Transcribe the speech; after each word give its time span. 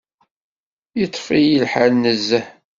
Yeṭṭef-iyi 0.99 1.57
lḥal 1.63 1.91
nezzeh. 1.95 2.45